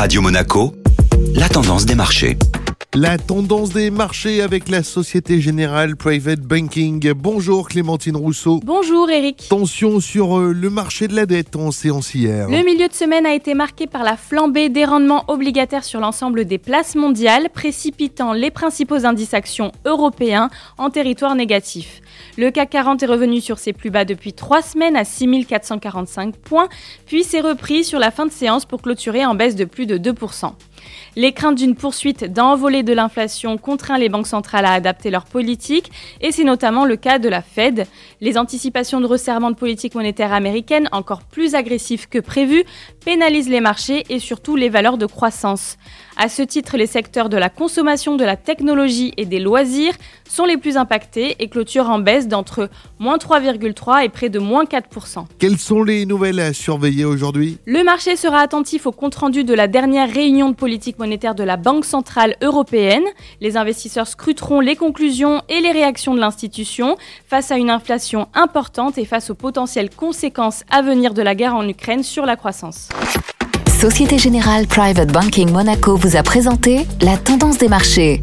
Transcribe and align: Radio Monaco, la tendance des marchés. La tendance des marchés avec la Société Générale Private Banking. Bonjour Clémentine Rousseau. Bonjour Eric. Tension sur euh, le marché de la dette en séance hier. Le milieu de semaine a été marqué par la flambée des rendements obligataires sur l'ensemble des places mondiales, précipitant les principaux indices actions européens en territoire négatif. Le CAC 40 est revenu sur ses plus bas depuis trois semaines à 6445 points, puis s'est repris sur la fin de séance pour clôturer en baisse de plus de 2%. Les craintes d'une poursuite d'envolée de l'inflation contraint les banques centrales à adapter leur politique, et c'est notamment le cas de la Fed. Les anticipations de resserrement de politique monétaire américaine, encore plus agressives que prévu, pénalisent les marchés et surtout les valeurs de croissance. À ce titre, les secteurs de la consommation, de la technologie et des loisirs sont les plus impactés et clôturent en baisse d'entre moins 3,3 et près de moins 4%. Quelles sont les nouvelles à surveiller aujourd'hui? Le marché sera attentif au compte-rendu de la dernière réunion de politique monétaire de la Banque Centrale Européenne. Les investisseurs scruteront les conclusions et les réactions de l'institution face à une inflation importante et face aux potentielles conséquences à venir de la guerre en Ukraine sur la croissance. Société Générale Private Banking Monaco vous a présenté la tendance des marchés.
Radio 0.00 0.22
Monaco, 0.22 0.72
la 1.34 1.46
tendance 1.50 1.84
des 1.84 1.94
marchés. 1.94 2.38
La 2.94 3.18
tendance 3.18 3.68
des 3.68 3.90
marchés 3.90 4.40
avec 4.40 4.70
la 4.70 4.82
Société 4.82 5.42
Générale 5.42 5.94
Private 5.94 6.40
Banking. 6.40 7.12
Bonjour 7.12 7.68
Clémentine 7.68 8.16
Rousseau. 8.16 8.60
Bonjour 8.64 9.10
Eric. 9.10 9.46
Tension 9.50 10.00
sur 10.00 10.38
euh, 10.38 10.54
le 10.54 10.70
marché 10.70 11.06
de 11.06 11.14
la 11.14 11.26
dette 11.26 11.54
en 11.54 11.70
séance 11.70 12.14
hier. 12.14 12.48
Le 12.48 12.64
milieu 12.64 12.88
de 12.88 12.94
semaine 12.94 13.26
a 13.26 13.34
été 13.34 13.52
marqué 13.52 13.86
par 13.86 14.02
la 14.02 14.16
flambée 14.16 14.70
des 14.70 14.86
rendements 14.86 15.24
obligataires 15.28 15.84
sur 15.84 16.00
l'ensemble 16.00 16.46
des 16.46 16.56
places 16.56 16.94
mondiales, 16.94 17.50
précipitant 17.52 18.32
les 18.32 18.50
principaux 18.50 19.04
indices 19.04 19.34
actions 19.34 19.70
européens 19.84 20.48
en 20.78 20.88
territoire 20.88 21.34
négatif. 21.34 22.00
Le 22.36 22.50
CAC 22.50 22.70
40 22.70 23.02
est 23.02 23.06
revenu 23.06 23.40
sur 23.40 23.58
ses 23.58 23.72
plus 23.72 23.90
bas 23.90 24.04
depuis 24.04 24.32
trois 24.32 24.62
semaines 24.62 24.96
à 24.96 25.04
6445 25.04 26.36
points, 26.36 26.68
puis 27.06 27.24
s'est 27.24 27.40
repris 27.40 27.84
sur 27.84 27.98
la 27.98 28.10
fin 28.10 28.26
de 28.26 28.32
séance 28.32 28.64
pour 28.64 28.82
clôturer 28.82 29.24
en 29.24 29.34
baisse 29.34 29.56
de 29.56 29.64
plus 29.64 29.86
de 29.86 29.98
2%. 29.98 30.52
Les 31.16 31.32
craintes 31.32 31.56
d'une 31.56 31.74
poursuite 31.74 32.24
d'envolée 32.24 32.82
de 32.82 32.92
l'inflation 32.92 33.58
contraint 33.58 33.98
les 33.98 34.08
banques 34.08 34.26
centrales 34.26 34.64
à 34.64 34.72
adapter 34.72 35.10
leur 35.10 35.24
politique, 35.24 35.90
et 36.20 36.32
c'est 36.32 36.44
notamment 36.44 36.84
le 36.84 36.96
cas 36.96 37.18
de 37.18 37.28
la 37.28 37.42
Fed. 37.42 37.86
Les 38.20 38.38
anticipations 38.38 39.00
de 39.00 39.06
resserrement 39.06 39.50
de 39.50 39.56
politique 39.56 39.94
monétaire 39.94 40.32
américaine, 40.32 40.88
encore 40.92 41.22
plus 41.22 41.54
agressives 41.54 42.08
que 42.08 42.18
prévu, 42.18 42.64
pénalisent 43.04 43.48
les 43.48 43.60
marchés 43.60 44.04
et 44.08 44.18
surtout 44.18 44.56
les 44.56 44.68
valeurs 44.68 44.98
de 44.98 45.06
croissance. 45.06 45.76
À 46.16 46.28
ce 46.28 46.42
titre, 46.42 46.76
les 46.76 46.86
secteurs 46.86 47.28
de 47.28 47.36
la 47.36 47.48
consommation, 47.48 48.16
de 48.16 48.24
la 48.24 48.36
technologie 48.36 49.12
et 49.16 49.26
des 49.26 49.40
loisirs 49.40 49.94
sont 50.28 50.44
les 50.44 50.58
plus 50.58 50.76
impactés 50.76 51.36
et 51.38 51.48
clôturent 51.48 51.90
en 51.90 51.98
baisse 52.00 52.28
d'entre 52.28 52.68
moins 52.98 53.16
3,3 53.16 54.04
et 54.04 54.08
près 54.08 54.28
de 54.28 54.38
moins 54.38 54.64
4%. 54.64 55.24
Quelles 55.38 55.58
sont 55.58 55.82
les 55.82 56.06
nouvelles 56.06 56.40
à 56.40 56.52
surveiller 56.52 57.04
aujourd'hui? 57.04 57.58
Le 57.66 57.84
marché 57.84 58.16
sera 58.16 58.38
attentif 58.38 58.86
au 58.86 58.92
compte-rendu 58.92 59.44
de 59.44 59.54
la 59.54 59.68
dernière 59.68 60.12
réunion 60.12 60.50
de 60.50 60.54
politique 60.54 60.98
monétaire 60.98 61.34
de 61.34 61.44
la 61.44 61.56
Banque 61.56 61.84
Centrale 61.84 62.36
Européenne. 62.42 63.04
Les 63.40 63.56
investisseurs 63.56 64.08
scruteront 64.08 64.60
les 64.60 64.76
conclusions 64.76 65.42
et 65.48 65.60
les 65.60 65.72
réactions 65.72 66.14
de 66.14 66.20
l'institution 66.20 66.96
face 67.26 67.50
à 67.50 67.56
une 67.56 67.70
inflation 67.70 68.28
importante 68.34 68.98
et 68.98 69.04
face 69.04 69.30
aux 69.30 69.34
potentielles 69.34 69.90
conséquences 69.90 70.64
à 70.70 70.82
venir 70.82 71.14
de 71.14 71.22
la 71.22 71.34
guerre 71.34 71.54
en 71.54 71.66
Ukraine 71.68 72.02
sur 72.02 72.26
la 72.26 72.36
croissance. 72.36 72.88
Société 73.80 74.18
Générale 74.18 74.66
Private 74.66 75.10
Banking 75.10 75.50
Monaco 75.50 75.96
vous 75.96 76.16
a 76.16 76.22
présenté 76.22 76.86
la 77.00 77.16
tendance 77.16 77.56
des 77.56 77.68
marchés. 77.68 78.22